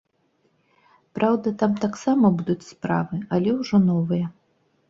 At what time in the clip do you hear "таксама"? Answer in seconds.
1.85-2.31